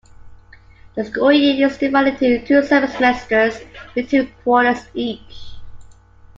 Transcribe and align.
The 0.95 1.05
school 1.05 1.31
year 1.31 1.67
is 1.67 1.77
divided 1.77 2.19
into 2.23 2.43
two 2.43 2.63
semesters 2.65 3.59
with 3.93 4.09
two 4.09 4.27
quarters 4.43 4.87
each. 4.95 5.57